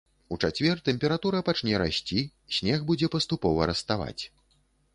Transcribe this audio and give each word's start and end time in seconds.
У 0.35 0.35
чацвер 0.45 0.79
тэмпература 0.87 1.41
пачне 1.49 1.75
расці, 1.83 2.23
снег 2.57 2.89
будзе 2.89 3.11
паступова 3.17 3.71
раставаць. 3.71 4.23